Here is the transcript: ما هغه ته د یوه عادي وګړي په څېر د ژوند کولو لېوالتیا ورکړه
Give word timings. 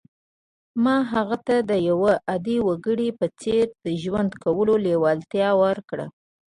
ما 0.83 0.97
هغه 1.13 1.37
ته 1.47 1.55
د 1.69 1.71
یوه 1.89 2.13
عادي 2.29 2.57
وګړي 2.67 3.09
په 3.19 3.25
څېر 3.41 3.65
د 3.85 3.87
ژوند 4.03 4.31
کولو 4.43 4.73
لېوالتیا 4.85 5.49
ورکړه 5.63 6.05